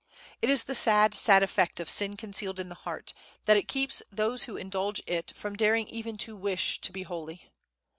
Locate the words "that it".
3.45-3.67